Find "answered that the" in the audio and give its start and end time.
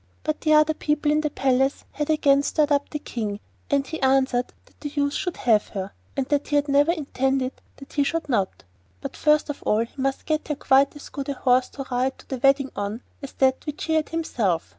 4.01-4.89